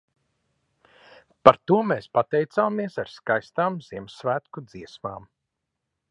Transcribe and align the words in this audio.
Par 1.47 1.57
to 1.71 1.75
mēs 1.89 2.07
pateicāmies 2.19 2.97
ar 3.03 3.11
skaistām 3.11 3.77
Ziemassvētku 3.89 4.65
dziesmām. 4.73 5.29